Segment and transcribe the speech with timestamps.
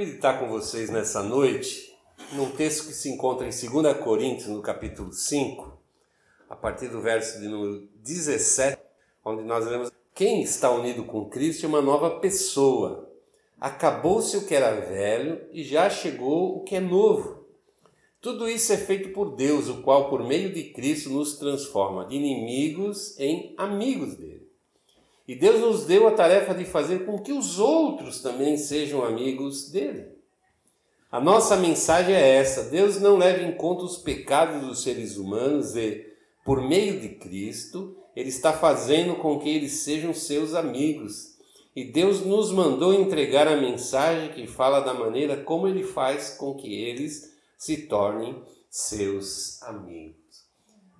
[0.00, 1.94] meditar com vocês nessa noite
[2.32, 5.78] num texto que se encontra em 2 Coríntios, no capítulo 5,
[6.48, 8.80] a partir do verso de número 17,
[9.22, 13.12] onde nós lemos: Quem está unido com Cristo é uma nova pessoa.
[13.60, 17.44] Acabou-se o que era velho e já chegou o que é novo.
[18.22, 22.16] Tudo isso é feito por Deus, o qual, por meio de Cristo, nos transforma de
[22.16, 24.49] inimigos em amigos dele.
[25.26, 29.70] E Deus nos deu a tarefa de fazer com que os outros também sejam amigos
[29.70, 30.08] dele.
[31.10, 35.74] A nossa mensagem é essa: Deus não leva em conta os pecados dos seres humanos
[35.74, 36.06] e,
[36.44, 41.30] por meio de Cristo, Ele está fazendo com que eles sejam seus amigos.
[41.74, 46.54] E Deus nos mandou entregar a mensagem que fala da maneira como Ele faz com
[46.54, 50.19] que eles se tornem seus amigos.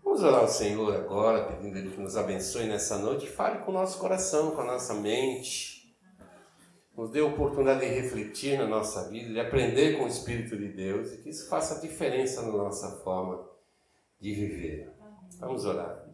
[0.03, 3.75] Vamos orar ao Senhor agora, pedindo Ele que nos abençoe nessa noite fale com o
[3.75, 5.95] nosso coração, com a nossa mente.
[6.97, 10.69] Nos dê a oportunidade de refletir na nossa vida, de aprender com o Espírito de
[10.69, 13.49] Deus e que isso faça diferença na nossa forma
[14.21, 14.91] de viver.
[15.39, 16.05] Vamos orar.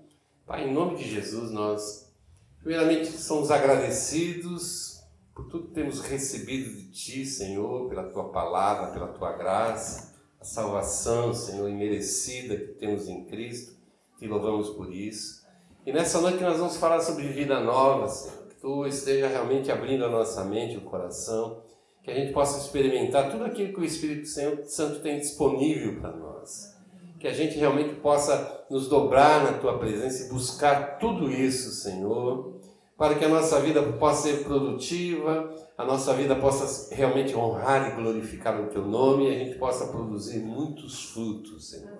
[0.46, 2.14] Pai, em nome de Jesus, nós
[2.60, 5.00] primeiramente somos agradecidos
[5.34, 10.44] por tudo que temos recebido de Ti, Senhor, pela Tua palavra, pela Tua graça, a
[10.44, 13.75] salvação, Senhor, imerecida que temos em Cristo.
[14.18, 15.46] Te louvamos por isso.
[15.84, 18.46] E nessa noite nós vamos falar sobre vida nova, Senhor.
[18.48, 21.62] Que Tu esteja realmente abrindo a nossa mente, o coração,
[22.02, 26.74] que a gente possa experimentar tudo aquilo que o Espírito Santo tem disponível para nós.
[27.20, 32.60] Que a gente realmente possa nos dobrar na Tua presença e buscar tudo isso, Senhor,
[32.96, 38.00] para que a nossa vida possa ser produtiva, a nossa vida possa realmente honrar e
[38.00, 41.95] glorificar o Teu nome e a gente possa produzir muitos frutos, Senhor.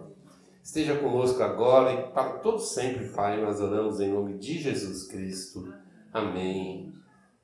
[0.66, 5.72] Esteja conosco agora e para todos sempre, Pai, nós oramos em nome de Jesus Cristo.
[6.12, 6.92] Amém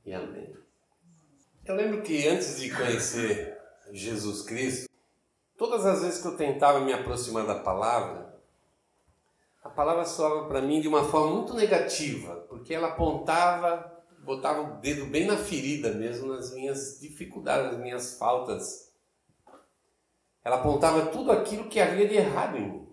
[0.05, 0.53] e amém.
[1.65, 3.57] Eu lembro que antes de conhecer
[3.93, 4.91] Jesus Cristo,
[5.57, 8.37] todas as vezes que eu tentava me aproximar da palavra,
[9.63, 14.81] a palavra soava para mim de uma forma muito negativa, porque ela apontava, botava o
[14.81, 18.93] dedo bem na ferida mesmo, nas minhas dificuldades, nas minhas faltas.
[20.45, 22.92] Ela apontava tudo aquilo que havia de errado em mim.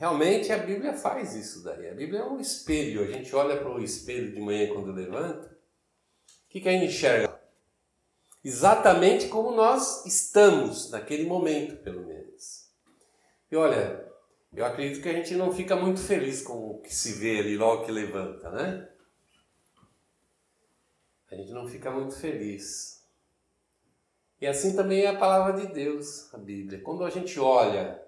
[0.00, 1.90] Realmente a Bíblia faz isso daí.
[1.90, 3.02] A Bíblia é um espelho.
[3.02, 5.48] A gente olha para o espelho de manhã quando levanta.
[5.48, 7.38] O que, que a gente enxerga?
[8.42, 12.70] Exatamente como nós estamos naquele momento, pelo menos.
[13.52, 14.10] E olha,
[14.54, 17.58] eu acredito que a gente não fica muito feliz com o que se vê ali
[17.58, 18.88] logo que levanta, né?
[21.30, 23.06] A gente não fica muito feliz.
[24.40, 26.80] E assim também é a palavra de Deus, a Bíblia.
[26.80, 27.99] Quando a gente olha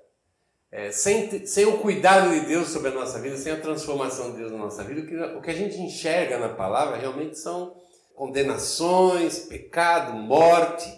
[0.72, 4.38] é, sem, sem o cuidado de Deus sobre a nossa vida, sem a transformação de
[4.38, 7.77] Deus na nossa vida, o que, o que a gente enxerga na palavra realmente são
[8.15, 10.91] condenações, pecado, morte.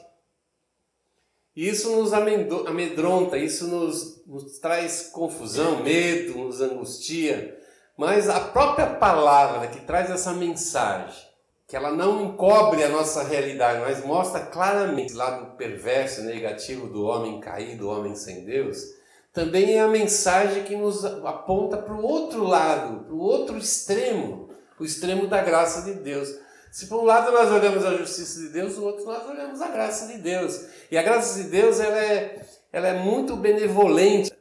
[1.57, 7.59] E isso nos amedronta, isso nos, nos traz confusão, medo, nos angustia.
[7.97, 11.21] Mas a própria palavra que traz essa mensagem,
[11.67, 17.05] que ela não encobre a nossa realidade, mas mostra claramente o lado perverso, negativo do
[17.05, 18.95] homem caído, do homem sem Deus,
[19.35, 24.49] também é a mensagem que nos aponta para o outro lado, para o outro extremo,
[24.79, 26.29] o extremo da graça de Deus.
[26.71, 29.69] Se por um lado nós olhamos a justiça de Deus, do outro nós olhamos a
[29.69, 30.67] graça de Deus.
[30.89, 34.33] E a graça de Deus ela é, ela é muito benevolente,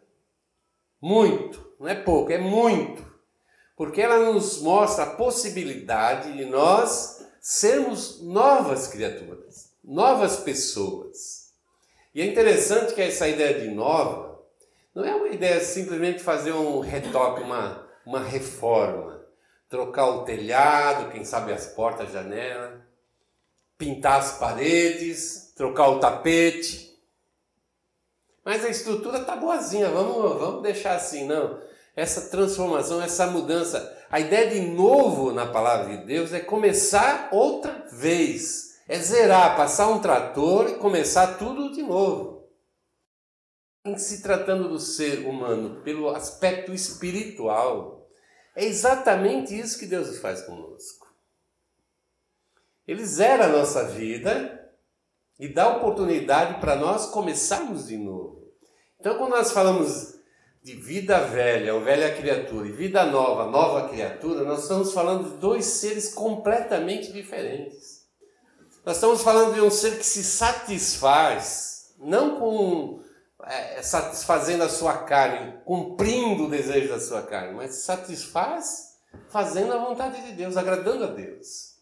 [1.01, 3.03] muito, não é pouco, é muito,
[3.75, 11.51] porque ela nos mostra a possibilidade de nós sermos novas criaturas, novas pessoas.
[12.13, 14.32] E é interessante que essa ideia de nova
[14.93, 19.21] não é uma ideia simplesmente fazer um retoque, uma, uma reforma.
[19.67, 22.79] Trocar o telhado, quem sabe as portas, janela,
[23.75, 26.93] pintar as paredes, trocar o tapete.
[28.45, 31.59] Mas a estrutura está boazinha, vamos, vamos deixar assim, não.
[31.95, 37.87] Essa transformação, essa mudança, a ideia de novo na palavra de Deus é começar outra
[37.91, 42.32] vez, é zerar, passar um trator e começar tudo de novo
[43.85, 48.09] em se tratando do ser humano pelo aspecto espiritual,
[48.55, 51.11] é exatamente isso que Deus faz conosco.
[52.87, 54.71] Ele zera a nossa vida
[55.39, 58.53] e dá oportunidade para nós começarmos de novo.
[58.99, 60.13] Então, quando nós falamos
[60.61, 65.37] de vida velha ou velha criatura e vida nova, nova criatura, nós estamos falando de
[65.37, 68.07] dois seres completamente diferentes.
[68.85, 73.02] Nós estamos falando de um ser que se satisfaz, não com
[73.45, 78.93] é, satisfazendo a sua carne, cumprindo o desejo da sua carne, mas satisfaz
[79.29, 81.73] fazendo a vontade de Deus, agradando a Deus.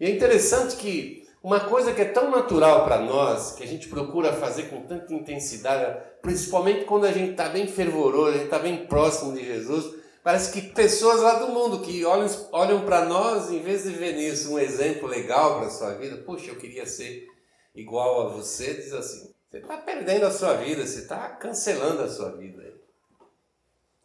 [0.00, 3.88] E é interessante que uma coisa que é tão natural para nós, que a gente
[3.88, 8.58] procura fazer com tanta intensidade, principalmente quando a gente está bem fervoroso, a gente está
[8.58, 13.50] bem próximo de Jesus, parece que pessoas lá do mundo que olham, olham para nós,
[13.50, 16.86] em vez de ver nisso um exemplo legal para a sua vida, puxa, eu queria
[16.86, 17.26] ser
[17.74, 22.08] igual a você, diz assim, você está perdendo a sua vida, você está cancelando a
[22.08, 22.62] sua vida.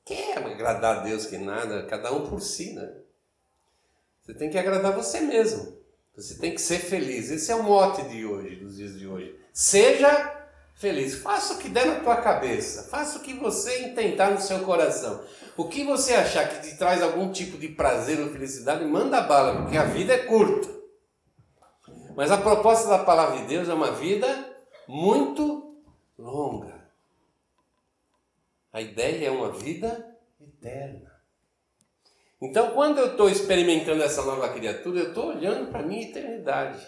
[0.05, 2.93] Quer agradar a Deus que nada, cada um por si, né?
[4.21, 5.77] Você tem que agradar você mesmo.
[6.15, 7.29] Você tem que ser feliz.
[7.29, 9.37] Esse é o mote de hoje, dos dias de hoje.
[9.51, 11.15] Seja feliz.
[11.15, 12.83] Faça o que der na tua cabeça.
[12.83, 15.25] Faça o que você intentar no seu coração.
[15.57, 19.61] O que você achar que te traz algum tipo de prazer ou felicidade, manda bala,
[19.61, 20.69] porque a vida é curta.
[22.15, 24.52] Mas a proposta da palavra de Deus é uma vida
[24.88, 25.81] muito
[26.18, 26.83] longa.
[28.71, 31.13] A ideia é uma vida eterna.
[32.41, 36.85] Então, quando eu estou experimentando essa nova criatura, eu estou olhando para a minha eternidade.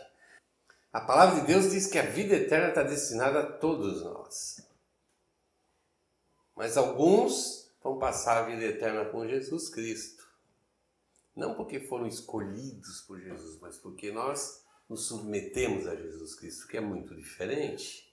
[0.91, 4.67] A palavra de Deus diz que a vida eterna está destinada a todos nós.
[6.55, 10.25] Mas alguns vão passar a vida eterna com Jesus Cristo.
[11.35, 16.77] Não porque foram escolhidos por Jesus, mas porque nós nos submetemos a Jesus Cristo, que
[16.77, 18.05] é muito diferente.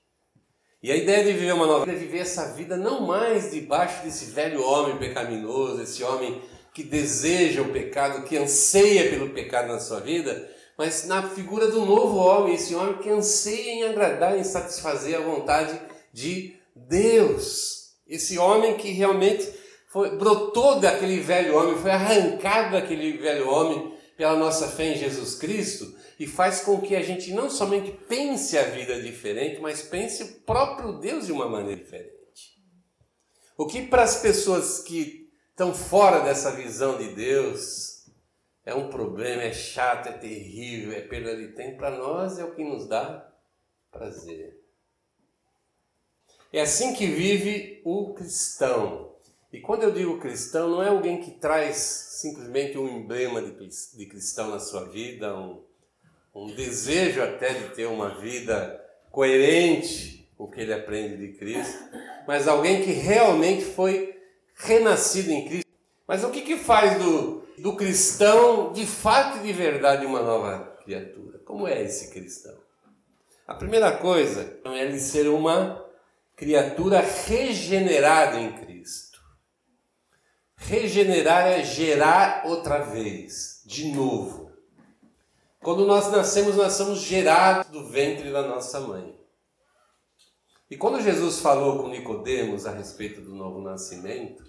[0.83, 4.03] E a ideia de viver uma nova vida é viver essa vida não mais debaixo
[4.03, 6.43] desse velho homem pecaminoso, esse homem
[6.75, 11.85] que deseja o pecado, que anseia pelo pecado na sua vida, mas na figura do
[11.85, 15.81] novo homem, esse homem que anseia em agradar, em satisfazer a vontade
[16.13, 17.93] de Deus.
[18.07, 19.49] Esse homem que realmente
[19.89, 25.35] foi, brotou daquele velho homem, foi arrancado daquele velho homem pela nossa fé em Jesus
[25.35, 30.23] Cristo e faz com que a gente não somente pense a vida diferente, mas pense
[30.23, 32.13] o próprio Deus de uma maneira diferente.
[33.57, 37.93] O que para as pessoas que estão fora dessa visão de Deus,
[38.65, 41.79] é um problema, é chato, é terrível, é perda de tempo.
[41.79, 43.29] Para nós é o que nos dá
[43.91, 44.61] prazer.
[46.53, 49.12] É assim que vive o cristão.
[49.53, 54.49] E quando eu digo cristão, não é alguém que traz simplesmente um emblema de, cristão
[54.51, 55.63] na sua vida, um,
[56.35, 61.79] um desejo até de ter uma vida coerente com o que ele aprende de Cristo,
[62.27, 64.19] mas alguém que realmente foi
[64.55, 65.71] renascido em Cristo.
[66.09, 70.79] Mas o que, que faz do, do cristão de fato e de verdade uma nova
[70.83, 71.39] criatura?
[71.41, 72.57] Como é esse cristão?
[73.47, 75.85] A primeira coisa é ele ser uma
[76.35, 79.12] criatura regenerada em Cristo.
[80.67, 84.53] Regenerar é gerar outra vez, de novo.
[85.61, 89.21] Quando nós nascemos, nós somos gerados do ventre da nossa mãe.
[90.71, 94.43] E quando Jesus falou com Nicodemos a respeito do novo nascimento,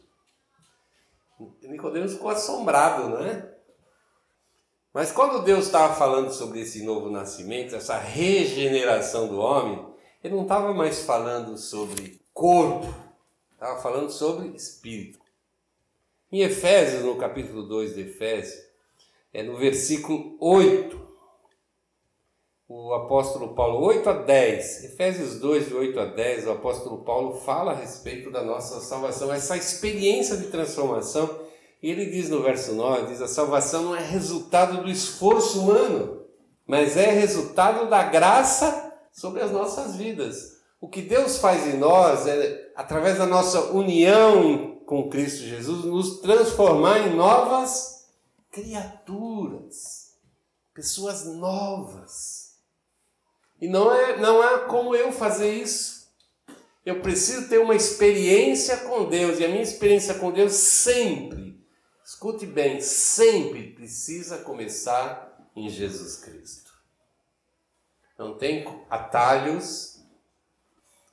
[1.61, 3.53] Nicodemos ficou assombrado, não é?
[4.93, 9.85] Mas quando Deus estava falando sobre esse novo nascimento, essa regeneração do homem,
[10.23, 12.93] ele não estava mais falando sobre corpo,
[13.53, 15.22] estava falando sobre espírito.
[16.33, 18.59] Em Efésios, no capítulo 2 de Efésios,
[19.31, 20.99] é no versículo 8,
[22.67, 27.35] o apóstolo Paulo, 8 a 10, Efésios 2, de 8 a 10, o apóstolo Paulo
[27.35, 31.39] fala a respeito da nossa salvação, essa experiência de transformação.
[31.83, 36.23] E ele diz no verso 9: diz, a salvação não é resultado do esforço humano,
[36.65, 40.63] mas é resultado da graça sobre as nossas vidas.
[40.81, 46.19] O que Deus faz em nós é, através da nossa união com Cristo Jesus, nos
[46.19, 48.07] transformar em novas
[48.51, 50.13] criaturas,
[50.73, 52.57] pessoas novas.
[53.59, 56.11] E não é, não é como eu fazer isso.
[56.85, 61.57] Eu preciso ter uma experiência com Deus, e a minha experiência com Deus sempre,
[62.03, 66.73] escute bem, sempre precisa começar em Jesus Cristo.
[68.17, 70.03] Não tem atalhos,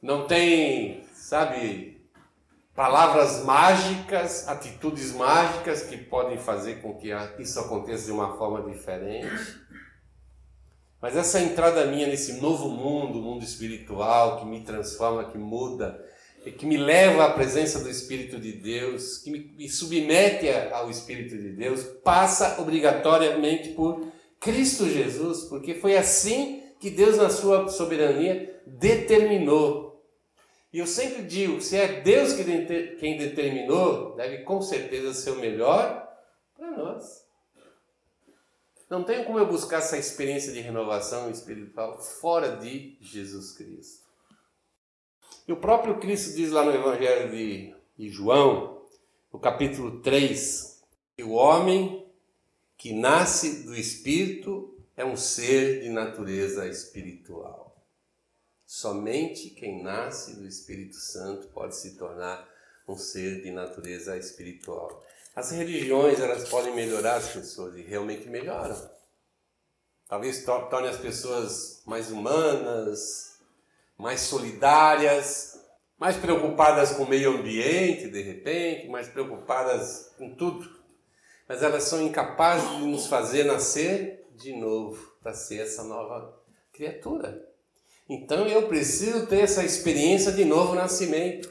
[0.03, 2.00] não tem, sabe,
[2.81, 9.29] palavras mágicas, atitudes mágicas que podem fazer com que isso aconteça de uma forma diferente.
[10.99, 16.03] Mas essa entrada minha nesse novo mundo, mundo espiritual, que me transforma, que muda,
[16.57, 21.51] que me leva à presença do Espírito de Deus, que me submete ao Espírito de
[21.51, 24.11] Deus, passa obrigatoriamente por
[24.41, 29.90] Cristo Jesus, porque foi assim que Deus, na sua soberania, determinou.
[30.73, 36.09] E eu sempre digo: se é Deus quem determinou, deve com certeza ser o melhor
[36.57, 37.25] para nós.
[38.89, 44.05] Não tenho como eu buscar essa experiência de renovação espiritual fora de Jesus Cristo.
[45.47, 48.83] E o próprio Cristo diz lá no Evangelho de, de João,
[49.33, 50.83] no capítulo 3,
[51.17, 52.07] que o homem
[52.77, 57.70] que nasce do Espírito é um ser de natureza espiritual.
[58.73, 62.49] Somente quem nasce do Espírito Santo pode se tornar
[62.87, 65.05] um ser de natureza espiritual.
[65.35, 68.81] As religiões elas podem melhorar as pessoas e realmente melhoram.
[70.09, 73.41] Talvez torne as pessoas mais humanas,
[73.99, 75.61] mais solidárias,
[75.99, 80.81] mais preocupadas com o meio ambiente, de repente, mais preocupadas com tudo.
[81.49, 86.41] Mas elas são incapazes de nos fazer nascer de novo, para ser essa nova
[86.73, 87.50] criatura.
[88.13, 91.49] Então eu preciso ter essa experiência de novo nascimento.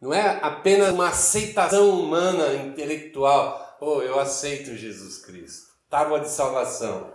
[0.00, 3.76] Não é apenas uma aceitação humana, intelectual.
[3.80, 5.72] Oh, eu aceito Jesus Cristo.
[5.90, 7.12] Tábua de salvação.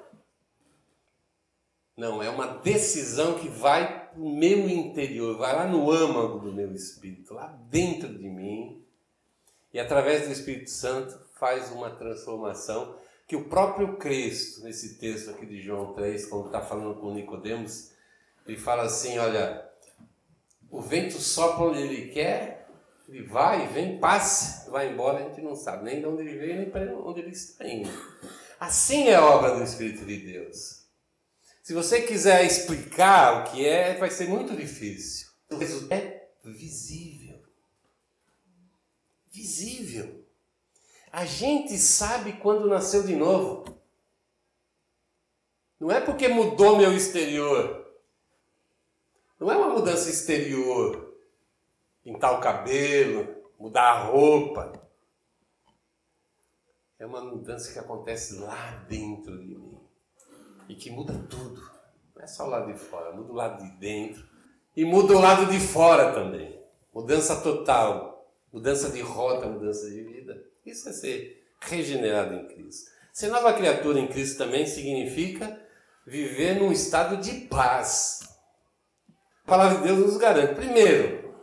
[1.95, 6.51] Não, é uma decisão que vai para o meu interior, vai lá no âmago do
[6.51, 8.85] meu espírito, lá dentro de mim,
[9.73, 15.45] e através do Espírito Santo faz uma transformação que o próprio Cristo, nesse texto aqui
[15.45, 17.91] de João 3, quando está falando com Nicodemos,
[18.47, 19.69] ele fala assim, olha,
[20.71, 22.57] o vento sopra onde ele quer
[23.07, 26.57] ele vai, vem, passa, vai embora, a gente não sabe nem de onde ele veio,
[26.57, 27.89] nem para onde ele está indo.
[28.59, 30.85] Assim é a obra do Espírito de Deus.
[31.63, 35.29] Se você quiser explicar o que é, vai ser muito difícil.
[35.49, 37.41] O resultado é visível.
[39.31, 40.26] Visível.
[41.17, 43.65] A gente sabe quando nasceu de novo.
[45.79, 47.91] Não é porque mudou meu exterior.
[49.39, 51.17] Não é uma mudança exterior
[52.03, 54.71] pintar o cabelo, mudar a roupa.
[56.99, 59.79] É uma mudança que acontece lá dentro de mim
[60.69, 61.67] e que muda tudo.
[62.15, 64.23] Não é só o lado de fora, muda o lado de dentro
[64.75, 66.63] e muda o lado de fora também.
[66.93, 68.16] Mudança total,
[68.57, 70.43] mudança de rota, mudança de vida.
[70.65, 72.89] Isso é ser regenerado em Cristo.
[73.13, 75.59] Ser nova criatura em Cristo também significa
[76.05, 78.21] viver num estado de paz.
[79.45, 81.33] A palavra de Deus nos garante, primeiro,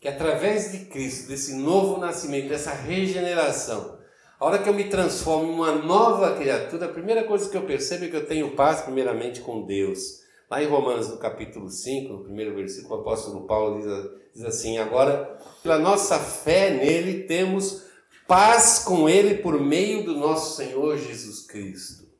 [0.00, 3.98] que através de Cristo, desse novo nascimento, dessa regeneração,
[4.38, 7.66] a hora que eu me transformo em uma nova criatura, a primeira coisa que eu
[7.66, 10.19] percebo é que eu tenho paz primeiramente com Deus.
[10.50, 14.78] Lá em Romanos, no capítulo 5, no primeiro versículo, o apóstolo Paulo diz, diz assim:
[14.78, 17.84] Agora, pela nossa fé nele, temos
[18.26, 22.10] paz com ele por meio do nosso Senhor Jesus Cristo.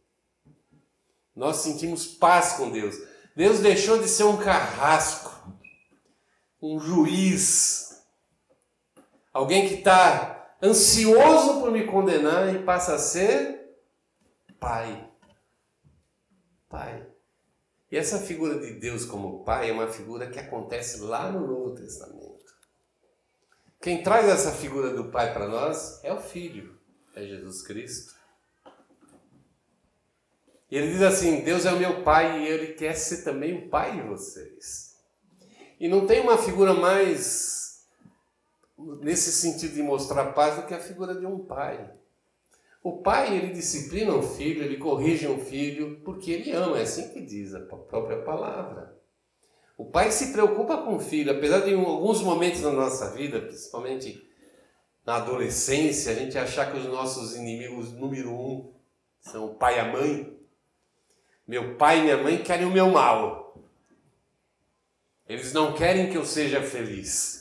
[1.34, 2.96] Nós sentimos paz com Deus.
[3.34, 5.40] Deus deixou de ser um carrasco
[6.62, 8.04] um juiz,
[9.32, 13.78] alguém que está ansioso por me condenar e passa a ser
[14.58, 15.08] pai.
[16.68, 17.06] Pai.
[17.90, 21.74] E essa figura de Deus como pai é uma figura que acontece lá no Novo
[21.74, 22.30] Testamento.
[23.80, 26.78] Quem traz essa figura do pai para nós é o filho,
[27.16, 28.14] é Jesus Cristo.
[30.70, 33.68] E ele diz assim: Deus é o meu pai e ele quer ser também o
[33.68, 34.96] pai de vocês.
[35.80, 37.86] E não tem uma figura mais
[39.00, 41.90] nesse sentido de mostrar paz do que a figura de um pai.
[42.82, 47.12] O pai, ele disciplina um filho, ele corrige um filho, porque ele ama, é assim
[47.12, 48.98] que diz a própria palavra.
[49.76, 53.40] O pai se preocupa com o filho, apesar de em alguns momentos da nossa vida,
[53.40, 54.26] principalmente
[55.04, 58.74] na adolescência, a gente achar que os nossos inimigos número um
[59.20, 60.38] são o pai e a mãe.
[61.46, 63.58] Meu pai e minha mãe querem o meu mal.
[65.26, 67.39] Eles não querem que eu seja feliz.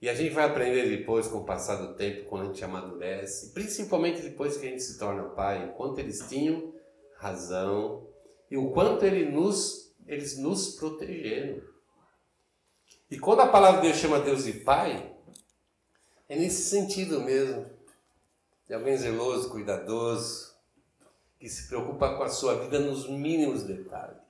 [0.00, 3.52] E a gente vai aprender depois, com o passar do tempo, quando a gente amadurece,
[3.52, 6.74] principalmente depois que a gente se torna pai, o quanto eles tinham
[7.16, 8.06] razão
[8.50, 11.62] e o quanto ele nos, eles nos protegeram.
[13.10, 15.14] E quando a palavra de Deus chama Deus de Pai,
[16.28, 17.64] é nesse sentido mesmo.
[18.66, 20.54] De alguém zeloso, cuidadoso,
[21.38, 24.26] que se preocupa com a sua vida nos mínimos detalhes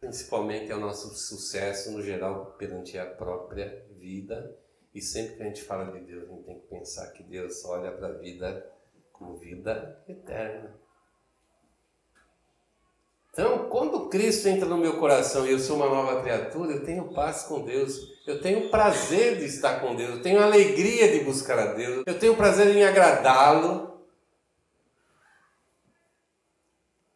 [0.00, 4.56] principalmente é o nosso sucesso no geral perante a própria vida.
[4.92, 7.64] E sempre que a gente fala de Deus, a gente tem que pensar que Deus
[7.64, 8.68] olha para a vida
[9.12, 10.74] como vida eterna.
[13.32, 17.14] Então, quando Cristo entra no meu coração e eu sou uma nova criatura, eu tenho
[17.14, 21.58] paz com Deus, eu tenho prazer de estar com Deus, eu tenho alegria de buscar
[21.58, 24.04] a Deus, eu tenho prazer em agradá-lo,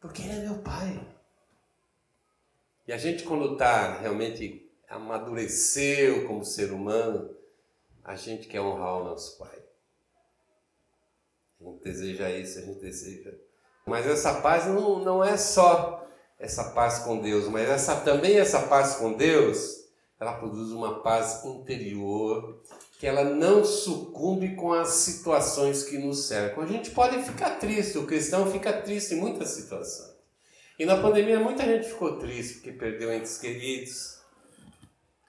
[0.00, 1.04] porque Ele é meu Pai.
[2.86, 4.63] E a gente, quando está realmente
[4.94, 7.34] amadureceu como ser humano,
[8.02, 9.58] a gente quer honrar o nosso Pai.
[11.60, 13.32] A gente deseja isso, a gente deseja.
[13.86, 16.06] Mas essa paz não, não é só
[16.38, 19.84] essa paz com Deus, mas essa também essa paz com Deus,
[20.20, 22.62] ela produz uma paz interior,
[22.98, 26.62] que ela não sucumbe com as situações que nos cercam.
[26.62, 30.14] A gente pode ficar triste, o cristão fica triste em muitas situações.
[30.78, 34.23] E na pandemia muita gente ficou triste porque perdeu entes queridos.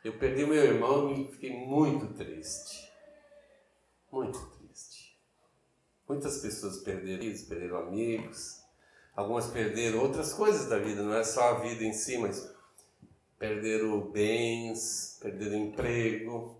[0.05, 2.93] Eu perdi meu irmão e fiquei muito triste.
[4.11, 5.19] Muito triste.
[6.07, 8.63] Muitas pessoas perderam isso, perderam amigos.
[9.15, 12.53] Algumas perderam outras coisas da vida, não é só a vida em si, mas
[13.39, 16.55] perderam bens, perderam emprego.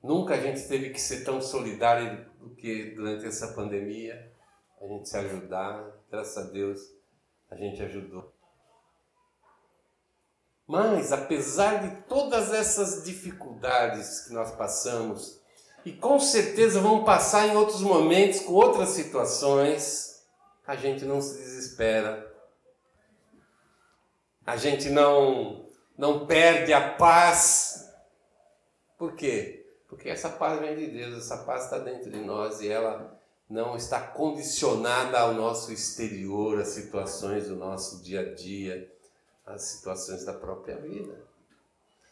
[0.00, 4.32] Nunca a gente teve que ser tão solidário do que durante essa pandemia,
[4.80, 6.94] a gente se ajudar, graças a Deus
[7.50, 8.33] a gente ajudou.
[10.66, 15.40] Mas, apesar de todas essas dificuldades que nós passamos,
[15.84, 20.24] e com certeza vamos passar em outros momentos com outras situações,
[20.66, 22.32] a gente não se desespera.
[24.46, 25.64] A gente não
[25.96, 27.88] não perde a paz.
[28.98, 29.66] Por quê?
[29.88, 33.76] Porque essa paz vem de Deus, essa paz está dentro de nós e ela não
[33.76, 38.90] está condicionada ao nosso exterior, às situações do nosso dia a dia,
[39.46, 41.22] às situações da própria vida.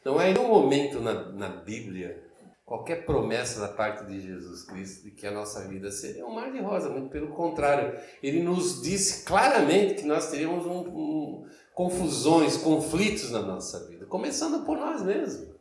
[0.04, 2.30] Não há nenhum momento na, na Bíblia
[2.64, 6.50] qualquer promessa da parte de Jesus Cristo de que a nossa vida seria um mar
[6.50, 7.98] de rosa, muito pelo contrário.
[8.22, 14.64] Ele nos disse claramente que nós teríamos um, um, confusões, conflitos na nossa vida, começando
[14.64, 15.52] por nós mesmos.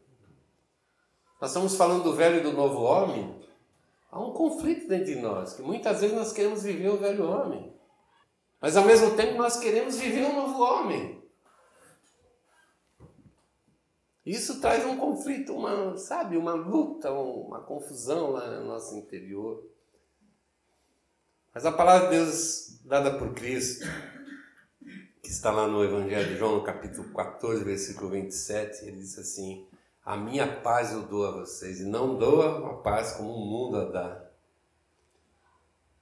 [1.40, 3.42] Nós estamos falando do velho e do novo homem,
[4.12, 7.74] Há um conflito dentro de nós, que muitas vezes nós queremos viver o velho homem,
[8.60, 11.21] mas ao mesmo tempo nós queremos viver um novo homem.
[14.26, 19.68] Isso traz um conflito, uma, sabe, uma luta, uma confusão lá no nosso interior.
[21.54, 23.86] Mas a palavra de Deus dada por Cristo,
[25.22, 29.68] que está lá no Evangelho de João, no capítulo 14, versículo 27, ele diz assim:
[30.04, 33.78] a minha paz eu dou a vocês e não dou a paz como o mundo
[33.78, 34.32] a dá.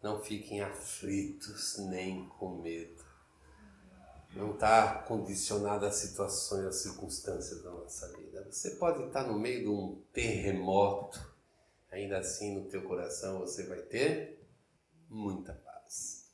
[0.01, 3.03] Não fiquem aflitos nem com medo.
[4.33, 8.18] Não está condicionado às situações, às circunstâncias da nossa vida.
[8.51, 11.19] Você pode estar no meio de um terremoto,
[11.91, 14.43] ainda assim no teu coração você vai ter
[15.07, 16.31] muita paz.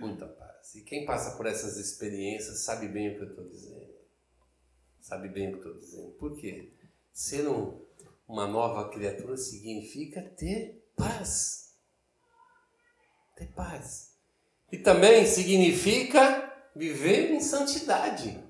[0.00, 0.74] Muita paz.
[0.74, 3.94] E quem passa por essas experiências sabe bem o que eu estou dizendo.
[5.00, 6.10] Sabe bem o que estou dizendo.
[6.12, 6.72] Por quê?
[7.12, 7.80] Ser um,
[8.26, 11.76] uma nova criatura significa ter paz.
[13.36, 14.16] Ter paz.
[14.72, 18.49] E também significa viver em santidade.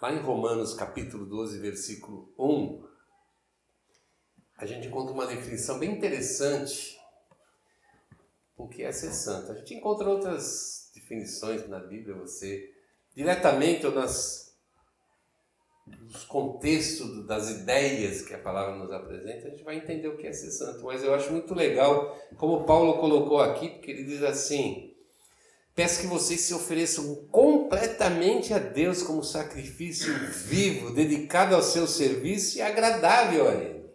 [0.00, 2.84] Lá em Romanos capítulo 12, versículo 1,
[4.56, 6.96] a gente encontra uma definição bem interessante
[8.56, 9.50] o que é ser santo.
[9.50, 12.72] A gente encontra outras definições na Bíblia, você
[13.12, 14.56] diretamente ou nas
[16.28, 20.32] contextos, das ideias que a palavra nos apresenta, a gente vai entender o que é
[20.32, 20.84] ser santo.
[20.84, 24.96] Mas eu acho muito legal como Paulo colocou aqui, porque ele diz assim:
[25.78, 32.58] Peço que vocês se ofereçam completamente a Deus como sacrifício vivo, dedicado ao seu serviço
[32.58, 33.88] e agradável a Ele.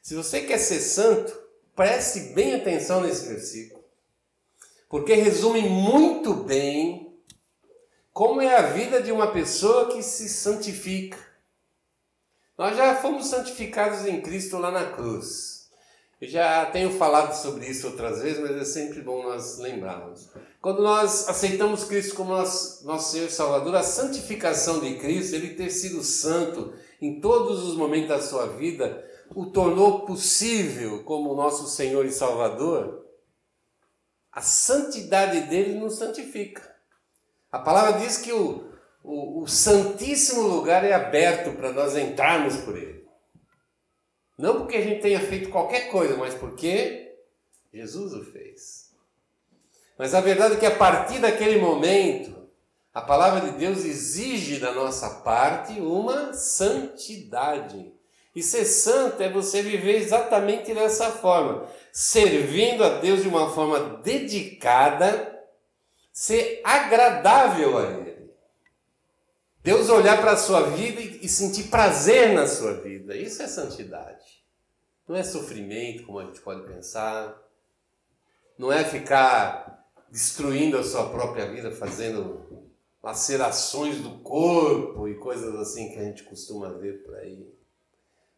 [0.00, 1.36] Se você quer ser santo,
[1.74, 3.82] preste bem atenção nesse versículo,
[4.88, 7.12] porque resume muito bem
[8.12, 11.18] como é a vida de uma pessoa que se santifica
[12.56, 15.68] nós já fomos santificados em Cristo lá na cruz.
[16.20, 20.30] Eu já tenho falado sobre isso outras vezes, mas é sempre bom nós lembrarmos.
[20.64, 25.52] Quando nós aceitamos Cristo como nosso, nosso Senhor e Salvador, a santificação de Cristo, ele
[25.52, 26.72] ter sido santo
[27.02, 33.04] em todos os momentos da sua vida, o tornou possível como nosso Senhor e Salvador.
[34.32, 36.74] A santidade dele nos santifica.
[37.52, 38.72] A palavra diz que o,
[39.02, 43.06] o, o Santíssimo Lugar é aberto para nós entrarmos por ele.
[44.38, 47.18] Não porque a gente tenha feito qualquer coisa, mas porque
[47.70, 48.83] Jesus o fez.
[49.98, 52.48] Mas a verdade é que a partir daquele momento,
[52.92, 57.92] a palavra de Deus exige da nossa parte uma santidade.
[58.34, 64.00] E ser santo é você viver exatamente dessa forma, servindo a Deus de uma forma
[64.02, 65.32] dedicada,
[66.12, 68.30] ser agradável a Ele.
[69.62, 73.16] Deus olhar para a sua vida e sentir prazer na sua vida.
[73.16, 74.44] Isso é santidade.
[75.08, 77.34] Não é sofrimento, como a gente pode pensar.
[78.58, 79.83] Não é ficar
[80.14, 82.70] destruindo a sua própria vida, fazendo
[83.02, 87.52] lacerações do corpo e coisas assim que a gente costuma ver por aí.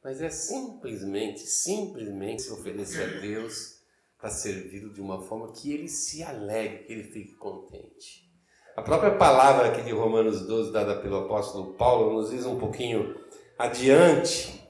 [0.03, 3.83] Mas é simplesmente, simplesmente se oferecer a Deus
[4.17, 8.27] para servi-lo de uma forma que ele se alegre, que ele fique contente.
[8.75, 13.15] A própria palavra aqui de Romanos 12, dada pelo apóstolo Paulo, nos diz um pouquinho
[13.59, 14.67] adiante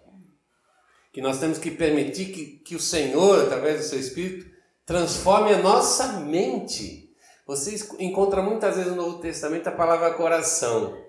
[1.13, 4.56] que nós temos que permitir que, que o Senhor, através do seu Espírito,
[4.87, 7.13] transforme a nossa mente.
[7.45, 11.05] Vocês encontram muitas vezes no Novo Testamento a palavra coração.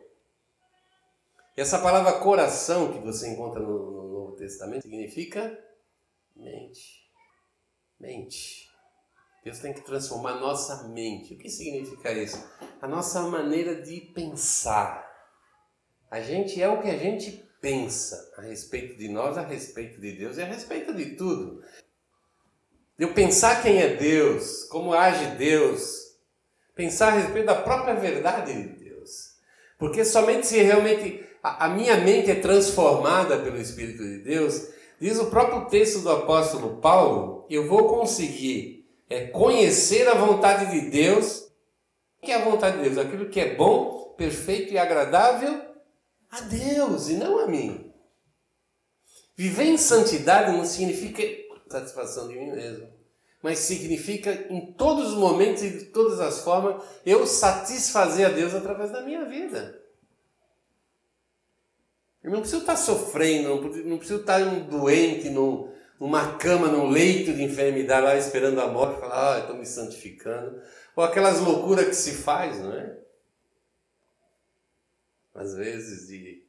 [1.56, 5.58] E essa palavra coração que você encontra no, no Novo Testamento significa
[6.36, 7.08] mente.
[8.00, 8.68] Mente.
[9.44, 11.36] Deus tem que transformar a nossa mente.
[11.36, 12.44] O que significa isso?
[12.82, 15.08] A nossa maneira de pensar.
[16.12, 20.14] A gente é o que a gente pensa a respeito de nós, a respeito de
[20.14, 21.64] Deus e a respeito de tudo.
[22.98, 26.16] Eu pensar quem é Deus, como age Deus,
[26.76, 29.36] pensar a respeito da própria verdade de Deus.
[29.78, 35.20] Porque somente se realmente a, a minha mente é transformada pelo Espírito de Deus, diz
[35.20, 38.78] o próprio texto do apóstolo Paulo, eu vou conseguir
[39.10, 41.50] é conhecer a vontade de Deus.
[42.18, 42.98] O que é a vontade de Deus?
[42.98, 45.62] Aquilo que é bom, perfeito e agradável
[46.30, 47.94] a Deus e não a mim.
[49.36, 51.22] Viver em santidade não significa
[51.72, 52.90] satisfação de mim mesmo,
[53.42, 58.54] mas significa em todos os momentos e de todas as formas eu satisfazer a Deus
[58.54, 59.82] através da minha vida.
[62.24, 63.50] Eu não preciso estar sofrendo,
[63.86, 69.00] não preciso estar doente, não, numa cama, num leito de enfermidade lá esperando a morte,
[69.00, 70.62] falar, ah, estou me santificando.
[70.96, 72.98] Ou aquelas loucuras que se faz, não é?
[75.34, 76.44] Às vezes de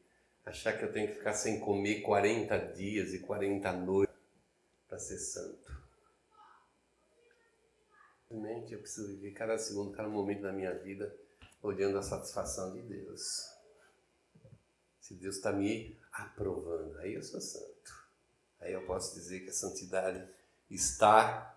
[0.44, 4.07] achar que eu tenho que ficar sem comer 40 dias e 40 noites
[4.88, 5.78] para ser santo.
[8.28, 11.14] Simplesmente eu preciso viver cada segundo, cada momento da minha vida
[11.62, 13.48] olhando a satisfação de Deus.
[15.00, 18.08] Se Deus está me aprovando, aí eu sou santo.
[18.60, 20.26] Aí eu posso dizer que a santidade
[20.70, 21.56] está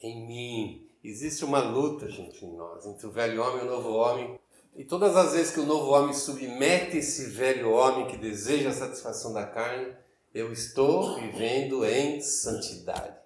[0.00, 0.90] em mim.
[1.02, 4.40] Existe uma luta, gente, em nós, entre o velho homem e o novo homem.
[4.74, 8.74] E todas as vezes que o novo homem submete esse velho homem que deseja a
[8.74, 9.96] satisfação da carne,
[10.34, 13.16] eu estou vivendo em santidade.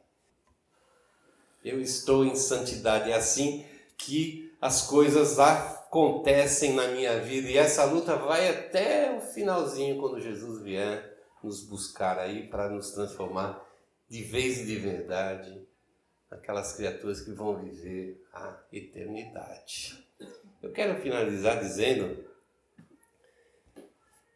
[1.64, 3.10] Eu estou em santidade.
[3.10, 3.64] É assim
[3.96, 7.48] que as coisas acontecem na minha vida.
[7.48, 11.12] E essa luta vai até o finalzinho, quando Jesus vier
[11.42, 13.62] nos buscar aí para nos transformar
[14.08, 15.66] de vez e de verdade
[16.30, 20.02] aquelas criaturas que vão viver a eternidade.
[20.62, 22.24] Eu quero finalizar dizendo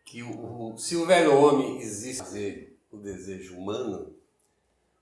[0.07, 4.17] que o, se o velho homem existe o desejo humano,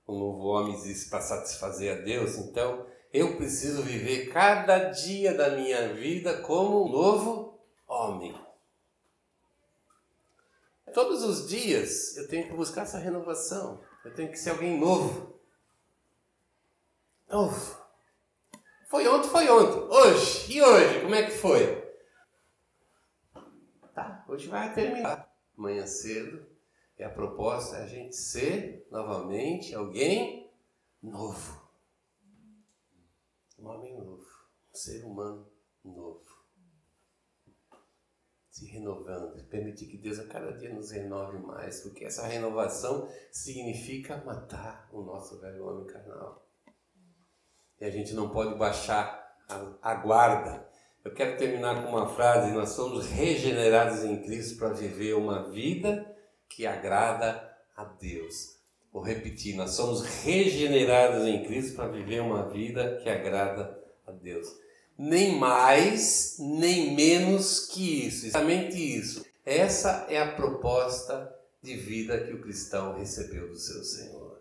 [0.06, 5.50] o novo homem existe para satisfazer a Deus, então eu preciso viver cada dia da
[5.50, 8.34] minha vida como um novo homem.
[10.92, 13.80] Todos os dias eu tenho que buscar essa renovação.
[14.04, 15.38] Eu tenho que ser alguém novo.
[17.28, 17.84] Novo.
[18.88, 19.80] Foi ontem, foi ontem.
[19.90, 21.00] Hoje, e hoje?
[21.00, 21.83] Como é que foi?
[24.34, 25.32] Hoje vai terminar.
[25.56, 26.44] Amanhã cedo.
[26.98, 30.52] E a proposta é a gente ser novamente alguém
[31.00, 31.62] novo.
[33.56, 34.26] Um homem novo.
[34.72, 35.48] Um ser humano
[35.84, 36.34] novo
[38.50, 44.16] se renovando, permitir que Deus a cada dia nos renove mais, porque essa renovação significa
[44.24, 46.46] matar o nosso velho homem carnal.
[47.80, 50.68] E a gente não pode baixar a, a guarda.
[51.04, 56.10] Eu quero terminar com uma frase: nós somos regenerados em Cristo para viver uma vida
[56.48, 58.56] que agrada a Deus.
[58.92, 64.64] Vou repetir: nós somos regenerados em Cristo para viver uma vida que agrada a Deus
[64.98, 68.26] nem mais, nem menos que isso.
[68.26, 69.24] Exatamente isso.
[69.44, 74.40] Essa é a proposta de vida que o cristão recebeu do seu Senhor.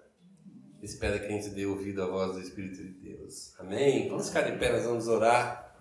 [0.81, 3.53] Espero que a gente dê ouvido à voz do Espírito de Deus.
[3.57, 4.09] Amém?
[4.09, 5.73] Vamos ficar de pé, nós vamos orar.